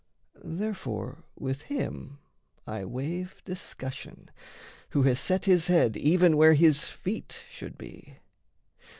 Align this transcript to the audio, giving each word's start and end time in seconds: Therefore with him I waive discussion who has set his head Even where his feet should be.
Therefore 0.43 1.25
with 1.35 1.61
him 1.61 2.17
I 2.65 2.85
waive 2.85 3.43
discussion 3.45 4.31
who 4.89 5.03
has 5.03 5.19
set 5.19 5.45
his 5.45 5.67
head 5.67 5.95
Even 5.95 6.37
where 6.37 6.55
his 6.55 6.85
feet 6.85 7.39
should 7.47 7.77
be. 7.77 8.17